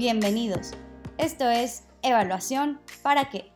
[0.00, 0.72] Bienvenidos.
[1.18, 3.52] Esto es Evaluación para qué.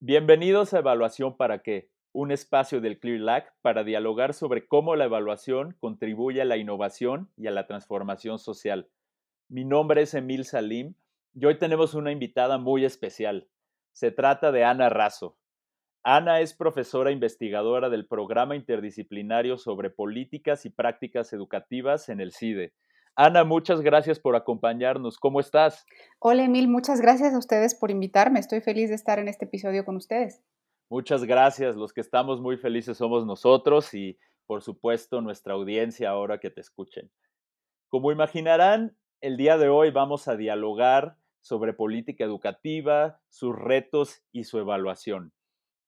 [0.00, 5.76] Bienvenidos a Evaluación para qué, un espacio del ClearLac para dialogar sobre cómo la evaluación
[5.78, 8.88] contribuye a la innovación y a la transformación social.
[9.48, 10.94] Mi nombre es Emil Salim
[11.34, 13.46] y hoy tenemos una invitada muy especial.
[13.92, 15.36] Se trata de Ana Razo.
[16.02, 22.72] Ana es profesora investigadora del Programa Interdisciplinario sobre Políticas y Prácticas Educativas en el CIDE.
[23.16, 25.18] Ana, muchas gracias por acompañarnos.
[25.18, 25.84] ¿Cómo estás?
[26.18, 28.40] Hola Emil, muchas gracias a ustedes por invitarme.
[28.40, 30.42] Estoy feliz de estar en este episodio con ustedes.
[30.88, 31.76] Muchas gracias.
[31.76, 36.62] Los que estamos muy felices somos nosotros y, por supuesto, nuestra audiencia ahora que te
[36.62, 37.10] escuchen.
[37.88, 44.44] Como imaginarán, el día de hoy vamos a dialogar sobre política educativa, sus retos y
[44.44, 45.34] su evaluación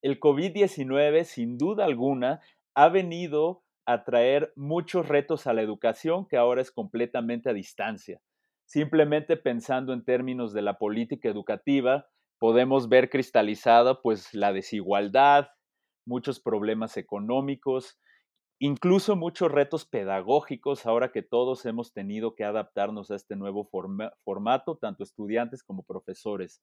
[0.03, 2.41] el COVID-19 sin duda alguna
[2.75, 8.21] ha venido a traer muchos retos a la educación que ahora es completamente a distancia.
[8.65, 12.07] Simplemente pensando en términos de la política educativa,
[12.39, 15.49] podemos ver cristalizada pues la desigualdad,
[16.05, 17.99] muchos problemas económicos,
[18.59, 23.69] incluso muchos retos pedagógicos ahora que todos hemos tenido que adaptarnos a este nuevo
[24.25, 26.63] formato, tanto estudiantes como profesores.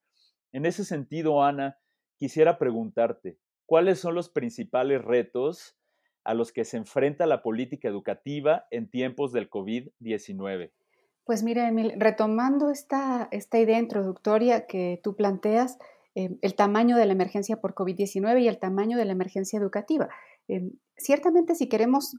[0.51, 1.77] En ese sentido, Ana,
[2.19, 5.77] quisiera preguntarte, ¿cuáles son los principales retos
[6.23, 10.71] a los que se enfrenta la política educativa en tiempos del COVID-19?
[11.23, 15.77] Pues mire, Emil, retomando esta, esta idea introductoria que tú planteas,
[16.15, 20.09] eh, el tamaño de la emergencia por COVID-19 y el tamaño de la emergencia educativa.
[20.47, 22.17] Eh, ciertamente, si queremos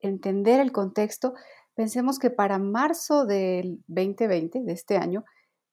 [0.00, 1.34] entender el contexto,
[1.74, 5.24] pensemos que para marzo del 2020, de este año,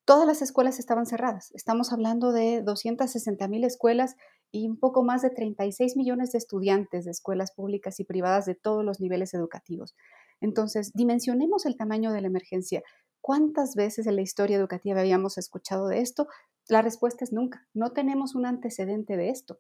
[0.06, 1.52] todas las escuelas estaban cerradas.
[1.54, 4.16] Estamos hablando de 260 mil escuelas
[4.52, 8.56] y un poco más de 36 millones de estudiantes de escuelas públicas y privadas de
[8.56, 9.96] todos los niveles educativos.
[10.42, 12.84] Entonces, dimensionemos el tamaño de la emergencia.
[13.22, 16.28] ¿Cuántas veces en la historia educativa habíamos escuchado de esto?
[16.68, 17.66] La respuesta es nunca.
[17.74, 19.60] No tenemos un antecedente de esto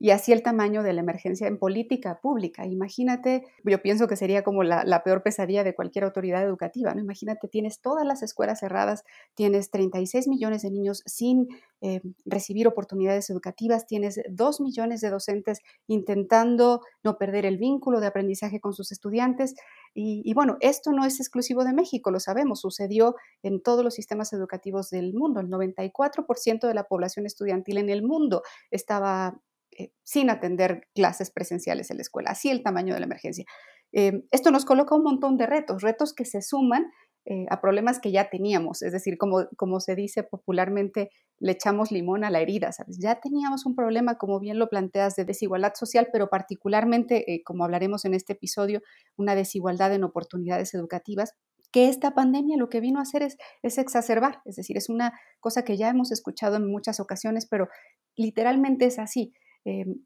[0.00, 2.66] y así el tamaño de la emergencia en política pública.
[2.66, 7.00] Imagínate, yo pienso que sería como la, peor pesadilla de cualquier autoridad educativa, ¿no?
[7.00, 9.04] Imagínate, tienes todas las escuelas cerradas,
[9.34, 11.48] tienes 36 millones de niños sin
[11.80, 18.06] eh, recibir oportunidades educativas, tienes 2 millones de docentes intentando no perder el vínculo de
[18.06, 19.54] aprendizaje con sus estudiantes.
[19.94, 23.94] Y, y bueno, esto no es exclusivo de México, lo sabemos, sucedió en todos los
[23.94, 25.40] sistemas educativos del mundo.
[25.40, 29.40] El 94% de la población estudiantil en el mundo estaba
[29.78, 33.44] eh, sin atender clases presenciales en la escuela, así el tamaño de la emergencia.
[33.92, 36.90] Eh, esto nos coloca un montón de retos, retos que se suman
[37.24, 41.92] eh, a problemas que ya teníamos, es decir, como, como se dice popularmente, le echamos
[41.92, 42.70] limón a la herida.
[42.88, 48.04] Ya teníamos un problema, como bien lo planteas, de desigualdad social, pero particularmente, como hablaremos
[48.04, 48.80] en este episodio,
[49.16, 51.34] una desigualdad en oportunidades educativas
[51.70, 55.64] que esta pandemia lo que vino a hacer es, exacerbar, es decir, es una cosa
[55.64, 57.68] que ya hemos escuchado en muchas ocasiones, pero
[58.16, 59.32] literalmente es así.
[59.68, 59.96] Em,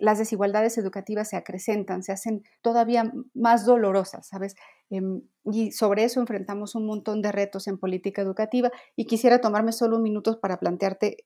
[0.00, 4.56] las desigualdades educativas se acrecentan, se hacen todavía más dolorosas, ¿sabes?
[4.90, 9.70] Em, y sobre eso enfrentamos un montón de retos en política educativa y quisiera tomarme
[9.70, 11.18] solo minutos para plantearte,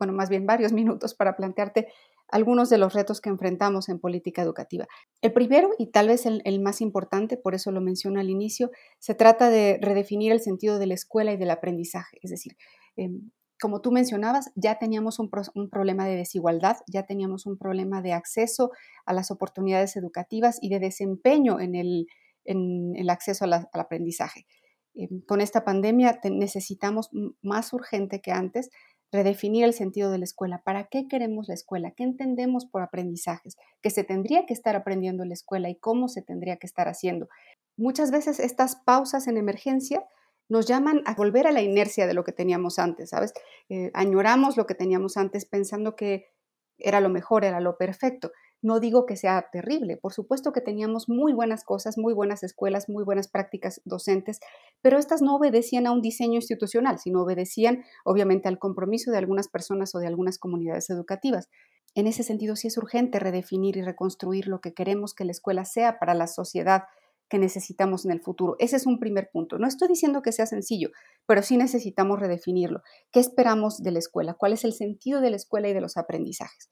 [0.00, 1.86] bueno, más bien varios minutos para plantearte
[2.28, 4.88] algunos de los retos que enfrentamos en política educativa.
[5.22, 9.14] El primero, y tal vez el, más importante, por eso lo menciono al inicio, se
[9.14, 12.18] trata de redefinir el sentido de la escuela y del aprendizaje.
[12.22, 12.56] Es decir,
[12.96, 13.30] em,
[13.60, 15.30] como tú mencionabas, ya teníamos un,
[15.70, 18.70] problema de desigualdad, ya teníamos un problema de acceso
[19.04, 24.46] a las oportunidades educativas y de desempeño en el, acceso al aprendizaje.
[24.94, 27.10] Em, con esta pandemia necesitamos
[27.42, 28.70] más urgente que antes
[29.12, 30.62] redefinir el sentido de la escuela.
[30.64, 31.92] ¿Para qué queremos la escuela?
[31.92, 33.56] ¿Qué entendemos por aprendizajes?
[33.82, 36.88] ¿Qué se tendría que estar aprendiendo en la escuela y cómo se tendría que estar
[36.88, 37.28] haciendo?
[37.76, 40.04] Muchas veces estas pausas en emergencia
[40.48, 43.32] nos llaman a volver a la inercia de lo que teníamos antes, ¿sabes?
[43.68, 46.26] Eh, añoramos lo que teníamos antes pensando que
[46.78, 48.32] era lo mejor, era lo perfecto.
[48.62, 52.88] No digo que sea terrible, por supuesto que teníamos muy buenas cosas, muy buenas escuelas,
[52.88, 54.40] muy buenas prácticas docentes,
[54.80, 59.48] pero estas no obedecían a un diseño institucional, sino obedecían obviamente al compromiso de algunas
[59.48, 61.48] personas o de algunas comunidades educativas.
[61.94, 65.64] En ese sentido, sí es urgente redefinir y reconstruir lo que queremos que la escuela
[65.64, 66.84] sea para la sociedad
[67.28, 68.56] que necesitamos en el futuro.
[68.58, 69.58] Ese es un primer punto.
[69.58, 70.90] No estoy diciendo que sea sencillo,
[71.26, 72.82] pero sí necesitamos redefinirlo.
[73.10, 74.34] ¿Qué esperamos de la escuela?
[74.34, 76.68] ¿Cuál es el sentido de la escuela y de los aprendizajes?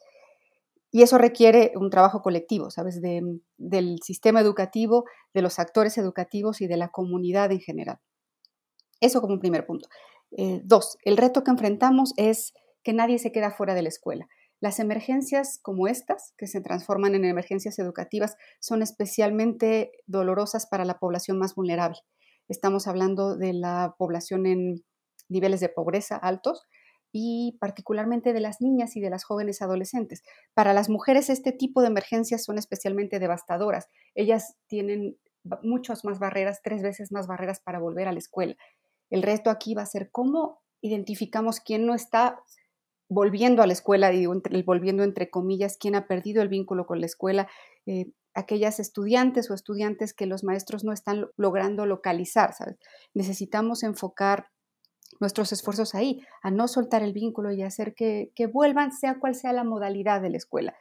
[0.93, 3.01] Y eso requiere un trabajo colectivo, ¿sabes?
[3.03, 7.99] del sistema educativo, de los actores educativos y de la comunidad en general.
[9.01, 9.89] Eso como primer punto.
[10.37, 12.55] Eh, dos, el reto que enfrentamos es
[12.85, 14.29] que nadie se queda fuera de la escuela.
[14.65, 20.99] Las emergencias como estas, que se transforman en emergencias educativas, son especialmente dolorosas para la
[20.99, 21.99] población más vulnerable.
[22.49, 24.83] Estamos hablando de la población en
[25.29, 26.63] niveles de pobreza altos
[27.13, 30.23] y particularmente de las niñas y de las jóvenes adolescentes.
[30.55, 33.91] Para las mujeres este tipo de emergencias son especialmente devastadoras.
[34.15, 35.19] Ellas tienen
[35.63, 38.57] muchas más barreras, tres veces más barreras para volver a la escuela.
[39.11, 42.41] El resto aquí va a ser cómo identificamos quién no está
[43.09, 44.35] volviendo a la escuela, digo,
[44.65, 47.49] volviendo entre comillas, quién ha perdido el vínculo con la escuela,
[47.87, 52.55] eh, aquellas estudiantes o estudiantes que los maestros no están logrando localizar.
[53.15, 54.49] Necesitamos enfocar
[55.21, 59.53] nuestros esfuerzos ahí, a no soltar el vínculo y hacer que, vuelvan, sea cual sea
[59.53, 60.75] la modalidad de la escuela.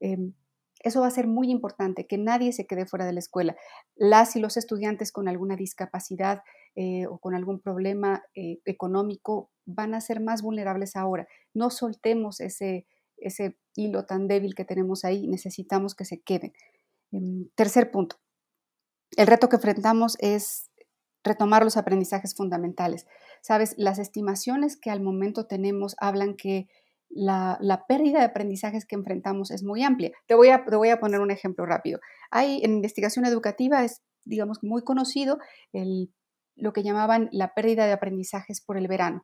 [0.00, 0.34] Em,
[0.80, 3.56] eso va a ser muy importante, que nadie se quede fuera de la escuela.
[3.96, 6.42] Las y los estudiantes con alguna discapacidad
[6.74, 11.26] eh, o con algún problema eh, económico van a ser más vulnerables ahora.
[11.54, 12.86] No soltemos ese,
[13.16, 16.52] ese hilo tan débil que tenemos ahí, necesitamos que se queden.
[17.12, 18.16] Em, tercer punto,
[19.16, 20.70] el reto que enfrentamos es
[21.24, 23.06] retomar los aprendizajes fundamentales.
[23.42, 26.68] Sabes, las estimaciones que al momento tenemos hablan que
[27.10, 30.12] la, pérdida de aprendizajes que enfrentamos es muy amplia.
[30.26, 32.00] Te voy, a, te voy a poner un ejemplo rápido.
[32.30, 35.38] Hay en investigación educativa, es, digamos, muy conocido
[35.72, 36.12] el,
[36.58, 39.22] lo que llamaban la pérdida de aprendizajes por el verano.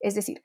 [0.00, 0.42] Es decir,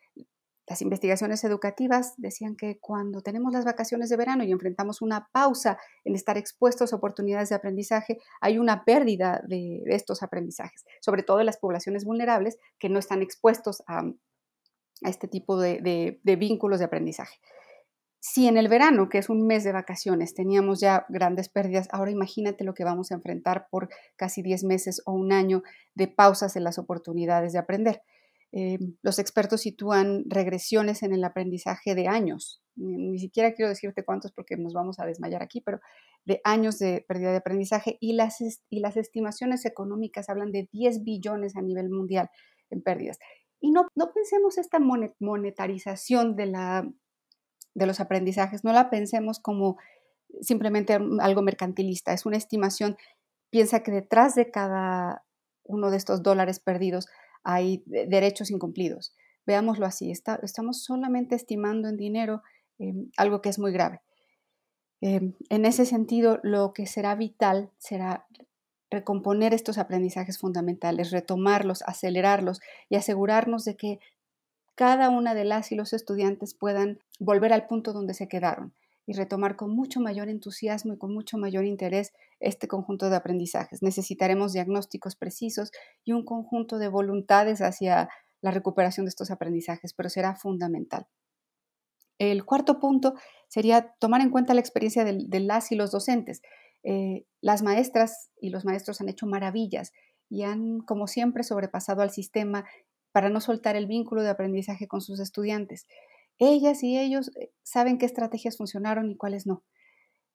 [0.68, 5.78] las investigaciones educativas decían que cuando tenemos las vacaciones de verano y enfrentamos una pausa
[6.04, 11.40] en estar expuestos a oportunidades de aprendizaje, hay una pérdida de, estos aprendizajes, sobre todo
[11.40, 16.86] en las poblaciones vulnerables que no están expuestos a, a este tipo de, vínculos de
[16.86, 17.38] aprendizaje.
[18.30, 22.12] Si en el verano, que es un mes de vacaciones, teníamos ya grandes pérdidas, ahora
[22.12, 23.88] imagínate lo que vamos a enfrentar por
[24.18, 25.64] casi 10 meses o un año
[25.96, 28.02] de pausas en las oportunidades de aprender.
[28.52, 32.62] Eh, los expertos sitúan regresiones en el aprendizaje de años.
[32.76, 35.80] Ni, siquiera quiero decirte cuántos porque nos vamos a desmayar aquí, pero
[36.26, 38.40] de años de pérdida de aprendizaje y las,
[38.70, 42.30] y las estimaciones económicas hablan de 10 billones a nivel mundial
[42.72, 43.20] en pérdidas.
[43.62, 46.92] Y no, no pensemos esta monetarización de, la,
[47.78, 49.78] de los aprendizajes, no la pensemos como
[50.42, 52.98] simplemente algo mercantilista, es una estimación.
[53.52, 55.24] Piensa que detrás de cada
[55.64, 57.08] uno de estos dólares perdidos
[57.44, 59.14] hay derechos incumplidos.
[59.46, 62.42] Veámoslo así, estamos solamente estimando en dinero
[62.80, 64.02] em, algo que es muy grave.
[65.00, 68.26] Em, en ese sentido, lo que será vital será
[68.90, 72.60] recomponer estos aprendizajes fundamentales, retomarlos, acelerarlos
[72.90, 74.00] y asegurarnos de que
[74.78, 78.76] cada una de las y los estudiantes puedan volver al punto donde se quedaron
[79.08, 83.82] y retomar con mucho mayor entusiasmo y con mucho mayor interés este conjunto de aprendizajes.
[83.82, 85.72] Necesitaremos diagnósticos precisos
[86.06, 88.10] y un conjunto de voluntades hacia
[88.42, 91.08] la recuperación de estos aprendizajes, pero será fundamental.
[92.20, 93.16] El cuarto punto
[93.48, 96.44] sería tomar en cuenta la experiencia de, las y los docentes.
[96.84, 99.92] Eh, las maestras y los maestros han hecho maravillas
[100.30, 102.66] y han, como siempre, sobrepasado al sistema
[103.18, 105.88] para no soltar el vínculo de aprendizaje con sus estudiantes.
[106.38, 109.64] Ellas y ellos eh, saben qué estrategias funcionaron y cuáles no.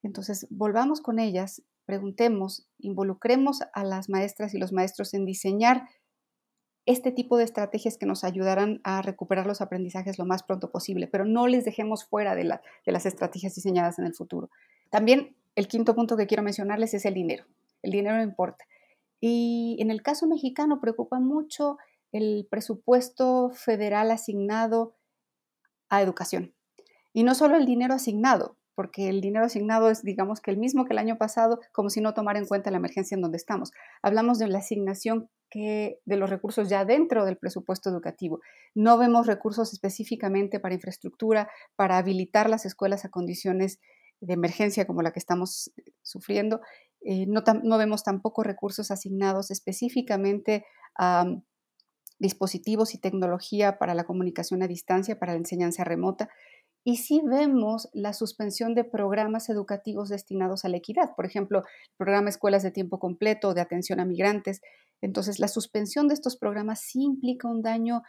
[0.03, 5.91] Entonces, volvamos con ellas, preguntemos, involucremos a las maestras y los maestros en diseñar
[6.85, 11.07] este tipo de estrategias que nos ayudarán a recuperar los aprendizajes lo más pronto posible,
[11.07, 14.51] pero no les dejemos fuera de, de las estrategias diseñadas en el futuro.
[14.91, 17.45] También el quinto punto que quiero mencionarles es el dinero.
[17.81, 18.65] El dinero no importa.
[19.21, 21.79] Y en el caso mexicano preocupa mucho
[22.13, 24.95] el presupuesto federal asignado
[25.89, 26.55] a educación.
[27.13, 30.85] Y no solo el dinero asignado, porque el dinero asignado es, digamos, que el mismo
[30.85, 33.73] que el año pasado, como si no tomara en cuenta la emergencia en donde estamos.
[34.03, 38.41] Hablamos de la asignación que, de los recursos ya dentro del presupuesto educativo.
[38.75, 43.79] No vemos recursos específicamente para infraestructura, para habilitar las escuelas a condiciones
[44.21, 46.61] de emergencia como la que estamos sufriendo.
[47.03, 50.65] Eh, no, no, vemos tampoco recursos asignados específicamente
[50.97, 51.27] a
[52.23, 56.31] dispositivos y tecnología para la comunicación a distancia, para la enseñanza remota.
[56.85, 61.97] Y sí vemos la suspensión de programas educativos destinados a la equidad, por ejemplo, el
[61.97, 64.61] programa Escuelas de Tiempo Completo de Atención a Migrantes.
[65.01, 68.03] Entonces, la suspensión de estos programas sí implica un daño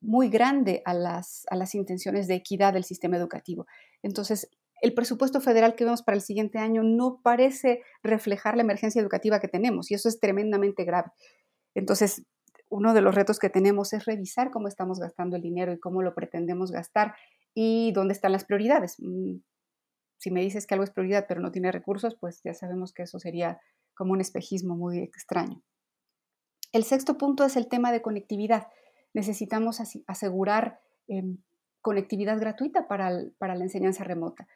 [0.00, 3.66] muy grande a las, a las intenciones de equidad del sistema educativo.
[4.02, 9.00] Entonces, el presupuesto federal que vemos para el siguiente año no parece reflejar la emergencia
[9.00, 11.10] educativa que tenemos y eso es tremendamente grave.
[11.74, 12.26] Entonces,
[12.74, 16.02] uno de los retos que tenemos es revisar cómo estamos gastando el dinero y cómo
[16.02, 17.14] lo pretendemos gastar
[17.54, 18.96] y dónde están las prioridades.
[18.98, 19.36] Mm,
[20.18, 23.04] si me dices que algo es prioridad pero no tiene recursos, pues ya sabemos que
[23.04, 23.60] eso sería
[23.94, 25.62] como un espejismo muy extraño.
[26.72, 28.66] El sexto punto es el tema de conectividad.
[29.12, 31.38] Necesitamos asegurar em,
[31.80, 34.48] conectividad gratuita para, para la enseñanza remota.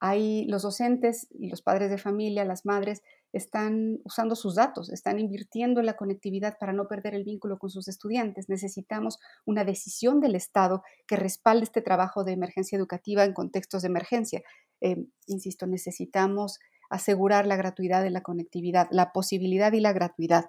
[0.00, 3.02] Hay los docentes y los padres de familia, las madres,
[3.36, 7.70] están usando sus datos, están invirtiendo en la conectividad para no perder el vínculo con
[7.70, 8.48] sus estudiantes.
[8.48, 13.88] Necesitamos una decisión del Estado que respalde este trabajo de emergencia educativa en contextos de
[13.88, 14.42] emergencia.
[14.80, 20.46] Eh, insisto, necesitamos asegurar la gratuidad de la conectividad, la posibilidad y la gratuidad.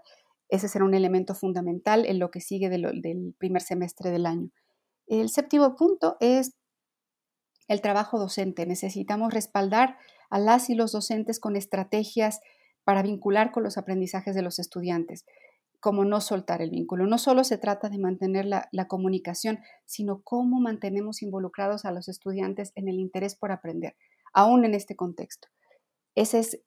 [0.49, 4.49] Ese será un elemento fundamental en lo que sigue del primer semestre del año.
[5.07, 6.53] El séptimo punto es
[7.67, 8.65] el trabajo docente.
[8.65, 9.97] Necesitamos respaldar
[10.29, 12.39] a las y los docentes con estrategias
[12.87, 15.25] para vincular con los aprendizajes de los estudiantes,
[15.81, 17.05] como no soltar el vínculo.
[17.05, 22.71] No solo se trata de mantener la, comunicación, sino cómo mantenemos involucrados a los estudiantes
[22.75, 23.97] en el interés por aprender,
[24.31, 25.49] aún en este contexto.
[26.15, 26.61] Ese es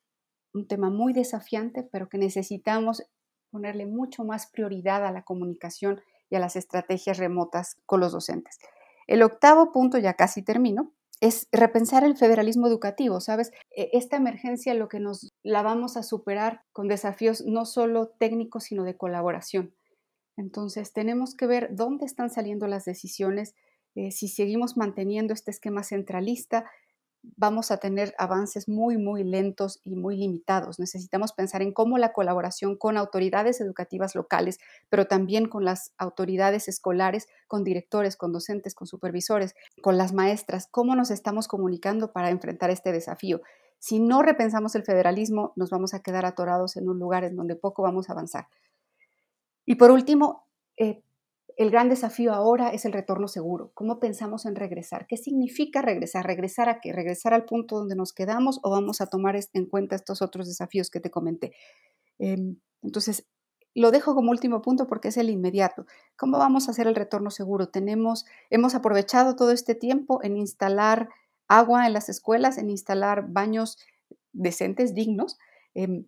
[0.53, 3.03] un tema muy desafiante, pero que necesitamos
[3.51, 8.59] ponerle mucho más prioridad a la comunicación y a las estrategias remotas con los docentes.
[9.07, 13.53] El octavo punto, ya casi termino, es repensar el federalismo educativo, ¿sabes?
[13.75, 18.65] E, esta emergencia lo que nos la vamos a superar con desafíos no solo técnicos,
[18.65, 19.75] sino de colaboración.
[20.37, 23.55] Entonces, tenemos que ver dónde están saliendo las decisiones,
[23.95, 26.65] eh, si seguimos manteniendo este esquema centralista,
[27.37, 30.79] vamos a tener avances muy, muy lentos y muy limitados.
[30.79, 36.69] Necesitamos pensar en cómo la colaboración con autoridades educativas locales, pero también con las autoridades
[36.69, 42.31] escolares, con directores, con docentes, con supervisores, con las maestras, cómo nos estamos comunicando para
[42.31, 43.43] enfrentar este desafío.
[43.81, 47.57] Si no repensamos el federalismo, nos vamos a quedar atorados en un lugar en donde
[47.57, 48.47] poco vamos a avanzar.
[49.65, 50.47] Y por último,
[50.77, 51.03] eh,
[51.57, 53.71] el gran desafío ahora es el retorno seguro.
[53.73, 55.07] ¿Cómo pensamos en regresar?
[55.07, 56.27] ¿Qué significa regresar?
[56.27, 56.93] ¿Regresar a qué?
[56.93, 60.91] ¿Regresar al punto donde nos quedamos o vamos a tomar en cuenta estos otros desafíos
[60.91, 61.53] que te comenté?
[62.19, 63.27] Em, entonces,
[63.75, 65.87] lo dejo como último punto porque es el inmediato.
[66.17, 67.69] ¿Cómo vamos a hacer el retorno seguro?
[67.69, 71.09] Tenemos, hemos aprovechado todo este tiempo en instalar
[71.51, 73.79] agua en las escuelas, en instalar baños
[74.33, 75.37] decentes, dignos.
[75.75, 76.07] Em,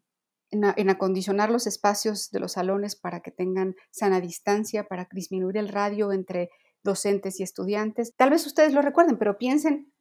[0.52, 5.68] en, acondicionar los espacios de los salones para que tengan sana distancia, para disminuir el
[5.68, 6.50] radio entre
[6.84, 8.14] docentes y estudiantes.
[8.16, 9.92] Tal vez ustedes lo recuerden, pero piensen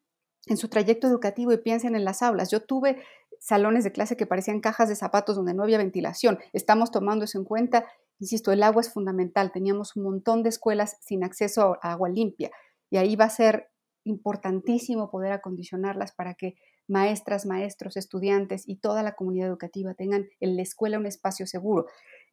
[0.48, 2.52] en su trayecto educativo y piensen en las aulas.
[2.52, 3.02] Yo tuve
[3.40, 6.40] salones de clase que parecían cajas de zapatos donde no había ventilación.
[6.52, 7.86] Estamos tomando eso en cuenta.
[8.20, 9.54] Insisto, el agua es fundamental.
[9.54, 12.52] Teníamos un montón de escuelas sin acceso a agua limpia
[12.90, 13.71] y ahí va a ser
[14.04, 16.56] importantísimo poder acondicionarlas para que
[16.88, 21.86] maestras, maestros, estudiantes y toda la comunidad educativa tengan en la escuela un espacio seguro.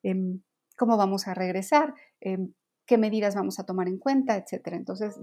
[0.02, 0.42] Em,
[0.76, 1.94] ¿Cómo vamos a regresar?
[2.20, 2.52] Em,
[2.86, 4.36] ¿Qué medidas vamos a tomar en cuenta?
[4.36, 4.76] Etcétera.
[4.76, 5.16] Entonces,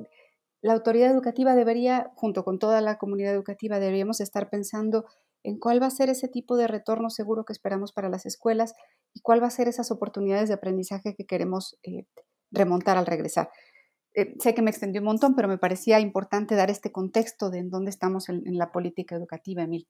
[0.62, 5.06] la autoridad educativa debería, junto con toda la comunidad educativa, deberíamos estar pensando
[5.44, 8.74] en cuál va a ser ese tipo de retorno seguro que esperamos para las escuelas
[9.14, 12.06] y cuál va a ser esas oportunidades de aprendizaje que queremos eh,
[12.52, 13.50] remontar al regresar.
[14.16, 17.60] Eh, sé que me extendió un montón, pero me parecía importante dar este contexto de
[17.60, 19.88] en dónde estamos en, la política educativa, Emil.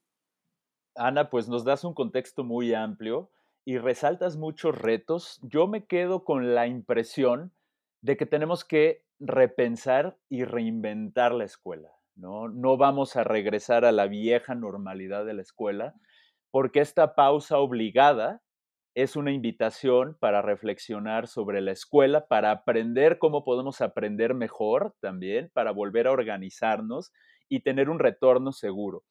[0.96, 3.30] Ana, pues nos das un contexto muy amplio
[3.64, 5.38] y resaltas muchos retos.
[5.42, 7.52] Yo me quedo con la impresión
[8.00, 11.92] de que tenemos que repensar y reinventar la escuela.
[12.16, 12.48] ¿no?
[12.48, 15.94] no vamos a regresar a la vieja normalidad de la escuela
[16.50, 18.42] porque esta pausa obligada
[18.96, 25.50] es una invitación para reflexionar sobre la escuela, para aprender cómo podemos aprender mejor también,
[25.52, 27.12] para volver a organizarnos
[27.50, 29.04] y tener un retorno seguro.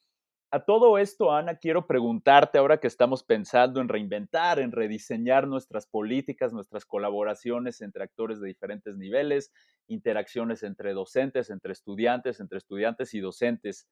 [0.49, 5.85] A todo esto, Ana, quiero preguntarte, ahora que estamos pensando en reinventar, en rediseñar nuestras
[5.85, 9.51] políticas, nuestras colaboraciones entre actores de diferentes niveles,
[9.87, 13.87] interacciones entre docentes, entre estudiantes, entre estudiantes y docentes,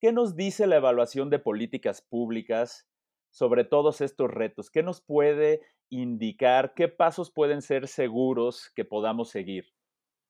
[0.00, 2.88] ¿qué nos dice la evaluación de políticas públicas
[3.30, 4.70] sobre todos estos retos?
[4.70, 6.74] ¿Qué nos puede indicar?
[6.74, 9.66] ¿Qué pasos pueden ser seguros que podamos seguir?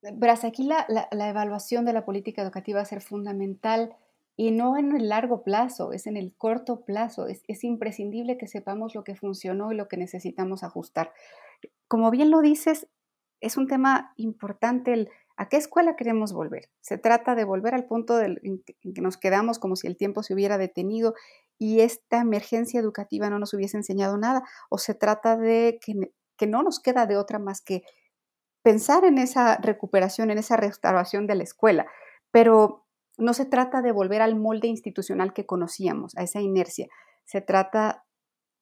[0.00, 3.96] Verás, aquí la, evaluación de la política educativa va a ser fundamental
[4.36, 7.26] y no en el largo plazo, es en el corto plazo.
[7.26, 11.12] Es, es, imprescindible que sepamos lo que funcionó y lo que necesitamos ajustar.
[11.88, 12.86] Como bien lo dices,
[13.40, 16.68] es un tema importante a qué escuela queremos volver.
[16.80, 20.34] Se trata de volver al punto en que nos quedamos como si el tiempo se
[20.34, 21.14] hubiera detenido
[21.58, 26.62] y esta emergencia educativa no nos hubiese enseñado nada, o se trata de que, no
[26.62, 27.82] nos queda de otra más que
[28.62, 31.86] pensar en esa recuperación, en esa restauración de la escuela,
[32.30, 32.86] pero
[33.16, 36.86] no se trata de volver al molde institucional que conocíamos, a esa inercia,
[37.24, 38.04] se trata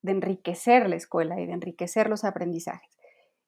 [0.00, 2.96] de enriquecer la escuela y de enriquecer los aprendizajes.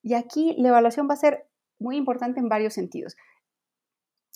[0.02, 3.16] Y aquí la evaluación va a ser muy importante en varios sentidos.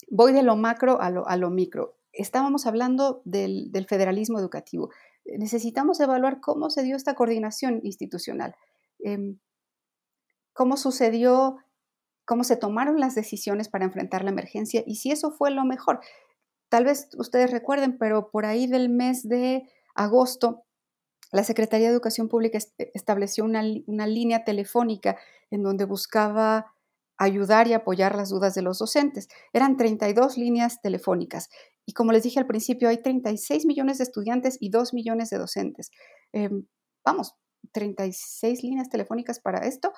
[0.08, 4.90] Voy de lo macro a lo, a lo micro estábamos hablando del, federalismo educativo.
[5.24, 8.54] Necesitamos evaluar cómo se dio esta coordinación institucional,
[9.00, 9.38] em,
[10.52, 11.58] cómo sucedió
[12.24, 16.00] cómo se tomaron las decisiones para enfrentar la emergencia y si eso fue lo mejor.
[16.68, 20.64] Tal vez ustedes recuerden, pero por ahí del mes de agosto,
[21.32, 22.58] la Secretaría de Educación Pública
[22.94, 25.18] estableció una, una línea telefónica
[25.50, 26.72] en donde buscaba
[27.18, 29.28] ayudar y apoyar las dudas de los docentes.
[29.52, 31.48] Eran 32 líneas telefónicas
[31.86, 35.38] y como les dije al principio, hay 36 millones de estudiantes y 2 millones de
[35.38, 35.90] docentes.
[36.32, 36.66] Em,
[37.04, 37.34] vamos,
[37.72, 39.92] 36 líneas telefónicas para esto,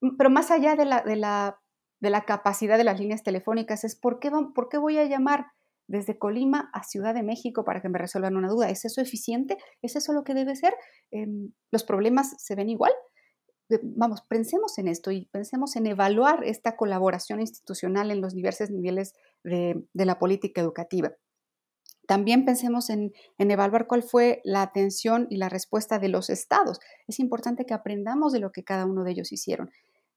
[0.00, 1.60] mm, pero más allá de la, de la,
[2.00, 5.46] de la capacidad de las líneas telefónicas es ¿por qué, por qué voy a llamar
[5.88, 8.70] desde Colima a Ciudad de México para que me resuelvan una duda?
[8.70, 9.56] ¿Es eso eficiente?
[9.82, 10.74] ¿Es eso lo que debe ser?
[11.10, 12.92] Em, ¿Los problemas se ven igual?
[13.82, 19.14] Vamos, pensemos en esto y pensemos en evaluar esta colaboración institucional en los diversos niveles
[19.44, 21.12] de, la política educativa.
[22.06, 26.80] También pensemos en, evaluar cuál fue la atención y la respuesta de los estados.
[27.06, 29.70] Es importante que aprendamos de lo que cada uno de ellos hicieron.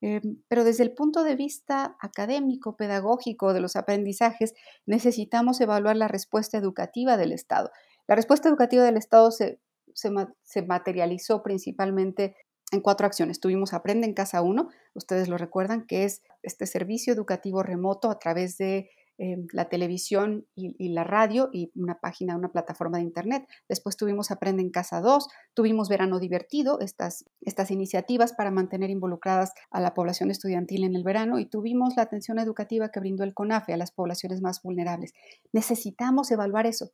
[0.04, 4.54] Eh, pero desde el punto de vista académico, pedagógico, de los aprendizajes,
[4.86, 7.72] necesitamos evaluar la respuesta educativa del Estado.
[8.08, 9.60] La respuesta educativa del Estado se,
[9.94, 12.36] se materializó principalmente
[12.72, 13.40] en cuatro acciones.
[13.40, 18.18] Tuvimos Aprende en Casa 1, ustedes lo recuerdan, que es este servicio educativo remoto a
[18.18, 23.46] través de eh, la televisión y, la radio y una página, una plataforma de internet.
[23.70, 29.52] Después tuvimos Aprende en Casa 2, tuvimos Verano Divertido, estas, estas iniciativas para mantener involucradas
[29.70, 33.36] a la población estudiantil en el verano y tuvimos la atención educativa que brindó el
[33.36, 35.14] CONAFE a las poblaciones más vulnerables.
[35.54, 36.90] Necesitamos evaluar eso,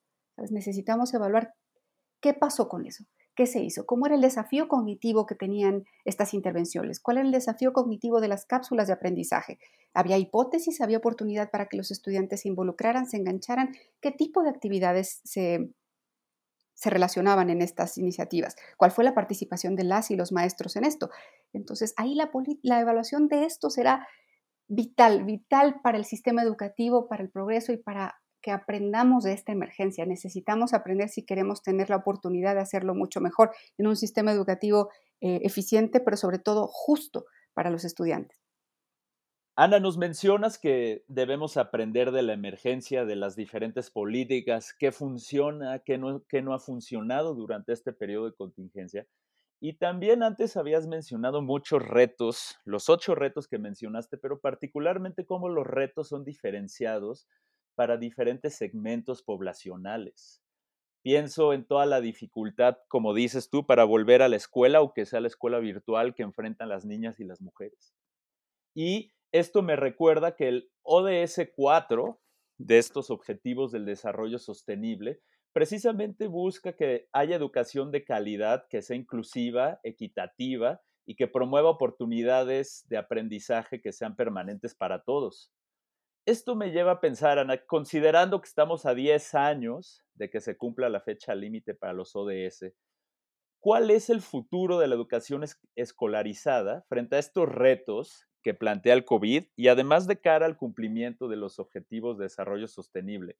[0.50, 1.53] necesitamos evaluar
[2.19, 3.05] qué pasó con eso.
[3.38, 3.86] ¿Qué se hizo?
[3.86, 7.00] ¿Cómo era el desafío cognitivo que tenían estas intervenciones?
[7.00, 9.60] ¿Cuál era el desafío cognitivo de las cápsulas de aprendizaje?
[9.94, 10.82] ¿Había hipótesis?
[10.82, 13.75] ¿Había oportunidad para que los estudiantes se involucraran, se engancharan?
[14.01, 15.70] ¿Qué tipo de actividades se,
[16.74, 18.56] se relacionaban en estas iniciativas?
[18.75, 21.12] ¿Cuál fue la participación de las y los maestros en esto?
[21.53, 22.32] Entonces, ahí la,
[22.63, 24.08] la evaluación de esto será
[24.67, 29.51] vital, vital para el sistema educativo, para el progreso y para que aprendamos de esta
[29.51, 30.06] emergencia.
[30.06, 34.89] Necesitamos aprender si queremos tener la oportunidad de hacerlo mucho mejor en un sistema educativo
[35.19, 38.39] eh, eficiente, pero sobre todo justo para los estudiantes.
[39.58, 45.80] Ana, nos mencionas que debemos aprender de la emergencia, de las diferentes políticas, qué funciona,
[45.80, 49.06] qué no, qué no ha funcionado durante este periodo de contingencia.
[49.60, 55.50] Y también antes habías mencionado muchos retos, los ocho retos que mencionaste, pero particularmente cómo
[55.50, 57.28] los retos son diferenciados
[57.78, 60.42] para diferentes segmentos poblacionales.
[61.04, 65.22] Pienso en toda la dificultad, como dices tú, para volver a la escuela, aunque sea
[65.22, 67.94] la escuela virtual que enfrentan las niñas y las mujeres.
[68.74, 72.20] Y esto me recuerda que el ODS 4
[72.58, 75.22] de estos Objetivos del Desarrollo Sostenible
[75.54, 82.86] precisamente busca que haya educación de calidad, que sea inclusiva, equitativa y que promueva oportunidades
[82.90, 85.52] de aprendizaje que sean permanentes para todos.
[86.28, 90.58] Esto me lleva a pensar, Ana, considerando que estamos a 10 años de que se
[90.58, 92.74] cumpla la fecha límite para los ODS,
[93.62, 95.46] ¿cuál es el futuro de la educación
[95.78, 101.30] escolarizada frente a estos retos que plantea el COVID y además de cara al cumplimiento
[101.30, 103.38] de los objetivos de desarrollo sostenible?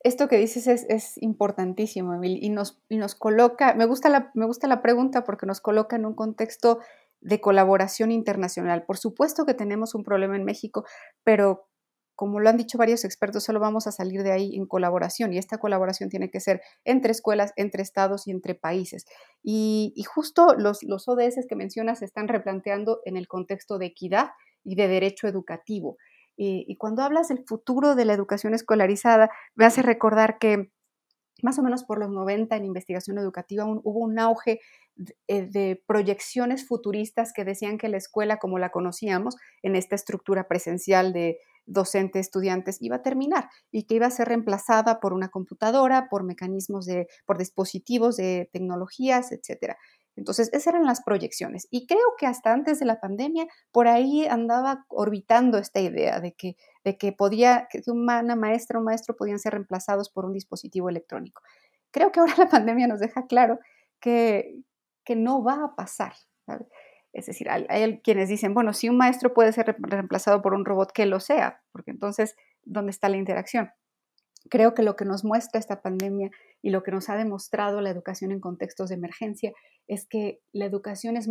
[0.00, 2.74] Esto que dices es, importantísimo, Emil, y nos,
[3.14, 6.80] coloca, me gusta la pregunta porque nos coloca en un contexto
[7.22, 8.84] de colaboración internacional.
[8.84, 10.84] Por supuesto que tenemos un problema en México,
[11.24, 11.68] pero
[12.14, 15.38] como lo han dicho varios expertos, solo vamos a salir de ahí en colaboración y
[15.38, 19.06] esta colaboración tiene que ser entre escuelas, entre estados y entre países.
[19.42, 24.30] Y, justo los, ODS que mencionas se están replanteando en el contexto de equidad
[24.62, 25.96] y de derecho educativo.
[26.36, 30.70] Y cuando hablas del futuro de la educación escolarizada, me hace recordar que
[31.42, 34.60] más o menos por los 90 en investigación educativa hubo un auge
[35.28, 40.48] eh, de, proyecciones futuristas que decían que la escuela como la conocíamos en esta estructura
[40.48, 45.28] presencial de docente, estudiantes, iba a terminar y que iba a ser reemplazada por una
[45.28, 49.76] computadora, por mecanismos de, por dispositivos de tecnologías, etcétera.
[50.16, 51.66] Entonces, esas eran las proyecciones.
[51.70, 56.32] Y creo que hasta antes de la pandemia, por ahí andaba orbitando esta idea de
[56.32, 60.32] que, de que podía, que una maestra o un maestro podían ser reemplazados por un
[60.32, 61.42] dispositivo electrónico.
[61.90, 63.58] Creo que ahora la pandemia nos deja claro
[64.00, 64.62] que,
[65.04, 66.14] que no va a pasar.
[67.12, 70.92] Es decir, hay, quienes dicen, bueno, si un maestro puede ser reemplazado por un robot,
[70.92, 73.70] que lo sea, porque entonces, ¿dónde está la interacción?
[74.50, 76.30] Creo que lo que nos muestra esta pandemia
[76.62, 79.52] y lo que nos ha demostrado la educación en contextos de emergencia
[79.88, 81.28] es que la educación es,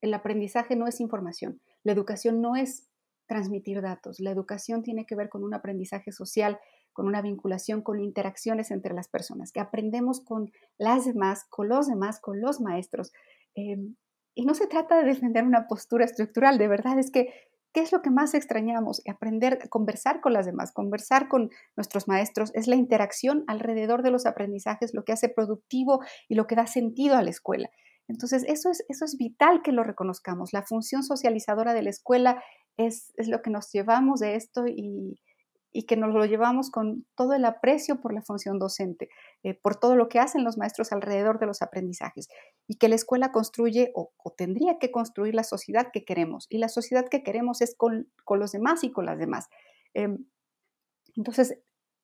[0.00, 2.88] el aprendizaje no es información, la educación no es
[3.26, 6.58] transmitir datos, la educación tiene que ver con un aprendizaje social,
[6.92, 11.88] con una vinculación, con interacciones entre las personas, que aprendemos con las demás, con los
[11.88, 13.12] demás, con los maestros.
[13.54, 13.96] Em,
[14.34, 17.32] y no se trata de defender una postura estructural, de verdad es que,
[17.74, 19.02] ¿qué es lo que más extrañamos?
[19.06, 24.12] Aprender a conversar con las demás, conversar con nuestros maestros, es la interacción alrededor de
[24.12, 27.68] los aprendizajes lo que hace productivo y lo que da sentido a la escuela.
[28.06, 30.52] Entonces, eso es, eso es vital que lo reconozcamos.
[30.52, 32.42] La función socializadora de la escuela
[32.76, 35.18] es, es lo que nos llevamos de esto y,
[35.76, 39.08] y que nos lo llevamos con todo el aprecio por la función docente,
[39.42, 42.28] eh, por todo lo que hacen los maestros alrededor de los aprendizajes
[42.68, 46.46] y que la escuela construye o, tendría que construir la sociedad que queremos.
[46.48, 49.48] Y la sociedad que queremos es con, los demás y con las demás.
[49.94, 50.24] Em,
[51.16, 51.58] entonces,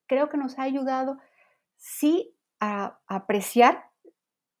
[0.05, 1.17] creo que nos ha ayudado,
[1.77, 3.85] sí, a apreciar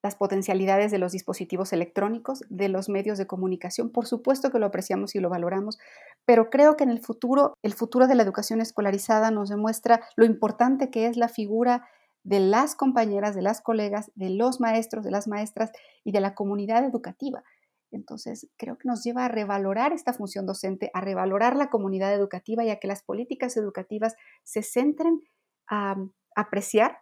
[0.03, 3.91] las potencialidades de los dispositivos electrónicos, de los medios de comunicación.
[3.91, 5.77] Por supuesto que lo apreciamos y lo valoramos,
[6.25, 10.25] pero creo que en el futuro, el futuro de la educación escolarizada nos demuestra lo
[10.25, 11.87] importante que es la figura
[12.23, 15.71] de las compañeras, de las colegas, de los maestros, de las maestras
[16.03, 17.43] y de la comunidad educativa.
[17.91, 22.63] Entonces, creo que nos lleva a revalorar esta función docente, a revalorar la comunidad educativa
[22.63, 25.21] y a que las políticas educativas se centren
[25.67, 25.95] a
[26.35, 26.99] apreciar,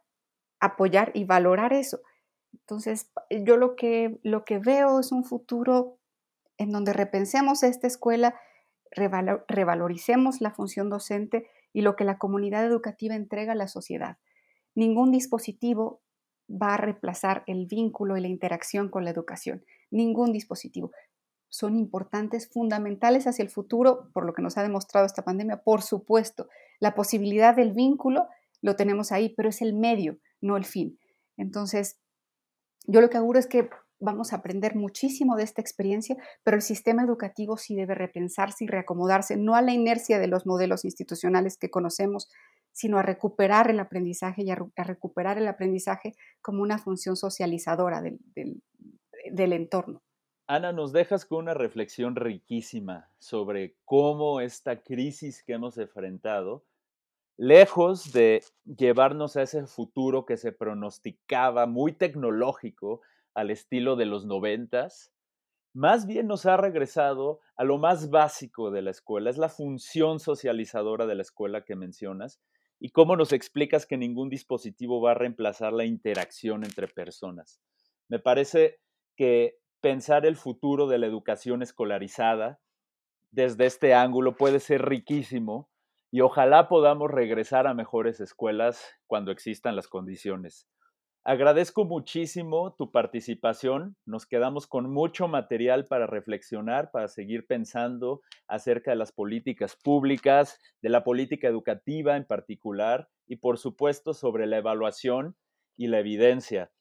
[0.59, 2.01] apoyar y valorar eso
[2.69, 5.97] entonces, yo lo que, lo que veo es un futuro
[6.59, 8.39] en donde repensemos esta escuela,
[8.91, 14.17] revaloricemos la función docente y lo que la comunidad educativa entrega a la sociedad.
[14.75, 16.03] Ningún dispositivo
[16.47, 19.65] va a reemplazar el vínculo y la interacción con la educación.
[19.89, 20.91] Ningún dispositivo.
[21.49, 25.81] Son importantes, fundamentales hacia el futuro, por lo que nos ha demostrado esta pandemia, por
[25.81, 26.49] supuesto.
[26.79, 28.27] La posibilidad del vínculo
[28.61, 30.99] lo tenemos ahí, pero es el medio, no el fin.
[31.35, 31.99] Entonces,
[32.89, 36.63] yo lo que auguro es que vamos a aprender muchísimo de esta experiencia, pero el
[36.63, 41.57] sistema educativo sí debe repensarse y reacomodarse, no a la inercia de los modelos institucionales
[41.57, 42.29] que conocemos,
[42.71, 48.19] sino a recuperar el aprendizaje y a, recuperar el aprendizaje como una función socializadora del,
[49.31, 50.01] del entorno.
[50.47, 56.65] Ana, nos dejas con una reflexión riquísima sobre cómo esta crisis que hemos enfrentado
[57.39, 62.99] lejos de llevarnos a ese futuro que se pronosticaba muy tecnológico
[63.33, 65.13] al estilo de los noventas,
[65.73, 70.19] más bien nos ha regresado a lo más básico de la escuela, es la función
[70.19, 72.41] socializadora de la escuela que mencionas
[72.77, 77.61] y cómo nos explicas que ningún dispositivo va a reemplazar la interacción entre personas.
[78.09, 78.81] Me parece
[79.15, 82.59] que pensar el futuro de la educación escolarizada
[83.31, 85.68] desde este ángulo puede ser riquísimo
[86.11, 90.67] y ojalá podamos regresar a mejores escuelas cuando existan las condiciones.
[91.23, 93.95] Agradezco muchísimo tu participación.
[94.05, 100.59] Nos quedamos con mucho material para reflexionar, para seguir pensando acerca de las políticas públicas,
[100.81, 105.35] de la política educativa en particular y por supuesto sobre la evaluación
[105.77, 106.71] y la evidencia.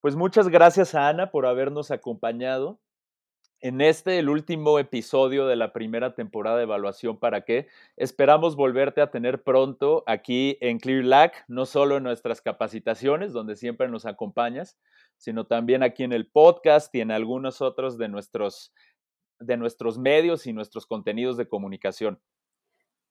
[0.00, 2.80] Pues muchas gracias a Ana por habernos acompañado
[3.64, 7.66] en este, el último episodio de la primera temporada de Evaluación para qué.
[7.96, 13.88] Esperamos volverte a tener pronto aquí en ClearLac, no solo en nuestras capacitaciones, donde siempre
[13.88, 14.76] nos acompañas,
[15.16, 18.74] sino también aquí en el podcast y en algunos otros de nuestros,
[19.40, 22.20] de nuestros medios y nuestros contenidos de comunicación.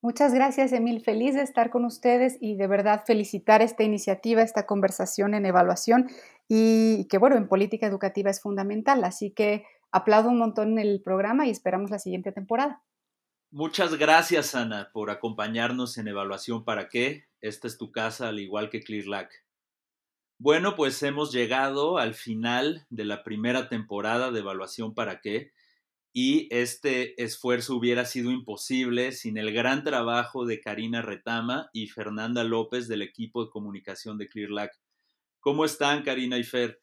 [0.04, 1.02] Muchas gracias, Emil.
[1.02, 6.10] Feliz de estar con ustedes y de verdad felicitar esta iniciativa, esta conversación en evaluación
[6.48, 9.04] y que, bueno, en política educativa es fundamental.
[9.04, 9.63] Así que
[9.94, 12.84] aplaudo un montón el programa y esperamos la siguiente temporada.
[13.52, 17.26] Muchas gracias, Ana, por acompañarnos en Evaluación para qué.
[17.40, 19.32] Esta es tu casa, al igual que ClearLac.
[20.40, 25.52] Bueno, pues hemos llegado al final de la primera temporada de Evaluación para qué.
[26.12, 32.44] Y este esfuerzo hubiera sido imposible sin el gran trabajo de Karina Retama y Fernanda
[32.44, 34.72] López del equipo de comunicación de ClearLac.
[35.40, 36.80] ¿Cómo están, Karina y Fer?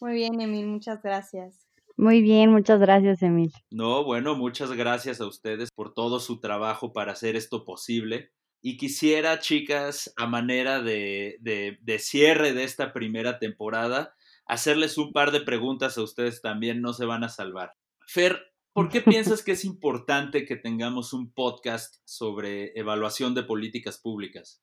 [0.00, 1.71] Muy bien, Emil, muchas gracias.
[1.96, 3.52] Muy bien, muchas gracias, Emil.
[3.70, 8.32] No, bueno, muchas gracias a ustedes por todo su trabajo para hacer esto posible.
[8.60, 14.14] Y quisiera, chicas, a manera de, de, cierre de esta primera temporada,
[14.46, 17.72] hacerles un par de preguntas a ustedes también, no se van a salvar.
[18.06, 18.40] Fer,
[18.72, 24.62] ¿por qué piensas que es importante que tengamos un podcast sobre evaluación de políticas públicas?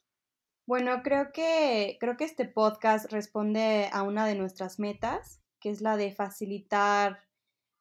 [0.66, 5.82] Bueno, creo que, creo que este podcast responde a una de nuestras metas, que es
[5.82, 7.20] la de facilitar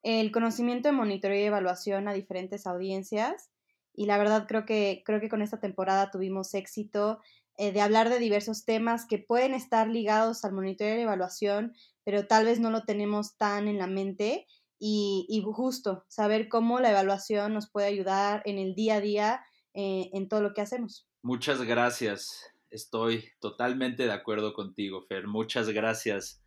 [0.02, 3.50] el conocimiento de monitoreo y evaluación a diferentes audiencias.
[3.94, 7.20] Y la verdad creo que, creo que con esta temporada tuvimos éxito
[7.56, 12.26] eh, de hablar de diversos temas que pueden estar ligados al monitoreo y evaluación, pero
[12.26, 14.46] tal vez no lo tenemos tan en la mente.
[14.80, 20.08] Y, justo saber cómo la evaluación nos puede ayudar en el día a día eh,
[20.12, 21.08] en todo lo que hacemos.
[21.22, 22.44] Muchas gracias.
[22.70, 25.26] Estoy totalmente de acuerdo contigo, Fer.
[25.26, 26.40] Muchas gracias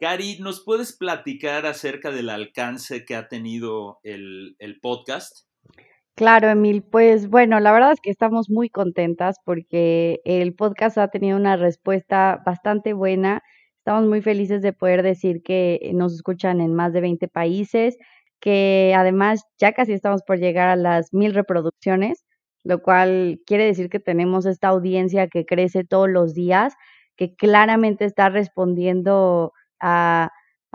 [0.00, 5.46] Cari, ¿nos puedes platicar acerca del alcance que ha tenido el, el podcast?
[6.14, 6.82] Claro, Emil.
[6.82, 11.56] Pues bueno, la verdad es que estamos muy contentas porque el podcast ha tenido una
[11.56, 13.42] respuesta bastante buena.
[13.76, 17.98] Estamos muy felices de poder decir que nos escuchan en más de 20 países,
[18.40, 22.24] que además ya casi estamos por llegar a las mil reproducciones,
[22.64, 26.72] lo cual quiere decir que tenemos esta audiencia que crece todos los días,
[27.16, 30.30] que claramente está respondiendo a,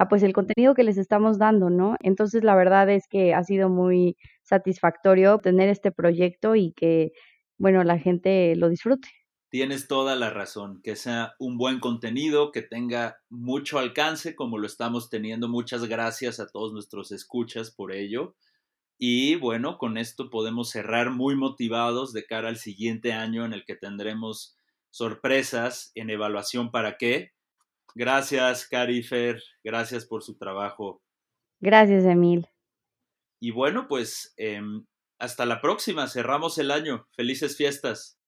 [0.10, 1.96] pues el contenido que les estamos dando, ¿no?
[2.02, 7.12] Entonces la verdad es que ha sido muy satisfactorio tener este proyecto y que,
[7.58, 9.08] bueno, la gente lo disfrute.
[9.50, 14.68] Tienes toda la razón, que sea un buen contenido, que tenga mucho alcance como lo
[14.68, 15.48] estamos teniendo.
[15.48, 18.36] Muchas gracias a todos nuestros escuchas por ello.
[18.98, 23.66] Y bueno, con esto podemos cerrar muy motivados de cara al siguiente año en el
[23.66, 24.58] que tendremos
[24.90, 27.35] sorpresas en evaluación para qué,
[27.96, 29.42] Gracias, Carifer.
[29.64, 31.02] Gracias por su trabajo.
[31.62, 32.46] Gracias, Emil.
[33.42, 34.86] Y bueno, pues em,
[35.18, 36.08] hasta la próxima.
[36.08, 37.08] Cerramos el año.
[37.16, 38.20] Felices fiestas.